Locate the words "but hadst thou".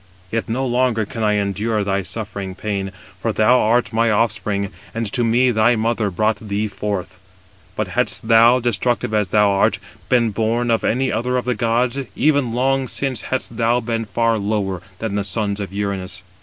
7.75-8.59